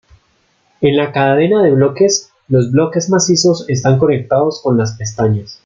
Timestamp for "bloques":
1.73-2.31, 2.71-3.11